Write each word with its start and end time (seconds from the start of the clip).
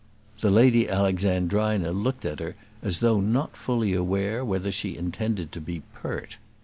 The 0.39 0.49
Lady 0.49 0.89
Alexandrina 0.89 1.91
looked 1.91 2.25
at 2.25 2.39
her 2.39 2.55
as 2.81 3.01
though 3.05 3.21
not 3.21 3.55
fully 3.55 3.93
aware 3.93 4.43
whether 4.43 4.71
she 4.71 4.97
intended 4.97 5.51
to 5.51 5.61
be 5.61 5.83
pert. 5.93 6.37